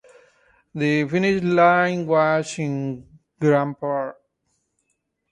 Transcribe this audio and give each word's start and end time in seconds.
The 0.73 1.07
finish 1.07 1.43
line 1.43 2.07
was 2.07 2.57
in 2.57 3.07
Grant 3.39 3.79
Park. 3.79 4.17